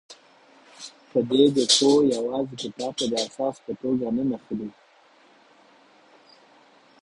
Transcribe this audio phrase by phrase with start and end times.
[1.11, 4.69] پدیده پوه یوازې کتاب ته د اساس په توګه نه نښلي.